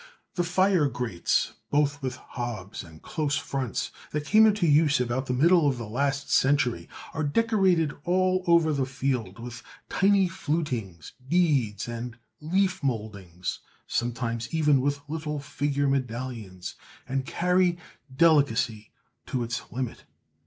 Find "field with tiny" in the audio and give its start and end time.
8.87-10.27